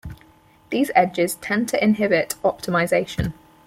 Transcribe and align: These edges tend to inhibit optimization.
These 0.71 0.89
edges 0.95 1.35
tend 1.35 1.69
to 1.69 1.83
inhibit 1.83 2.33
optimization. 2.43 3.33